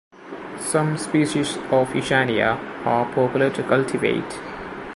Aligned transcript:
Some 0.57 0.97
species 0.97 1.57
of 1.69 1.89
"Yushania" 1.89 2.57
are 2.87 3.05
popular 3.13 3.51
to 3.51 3.61
cultivate. 3.61 4.39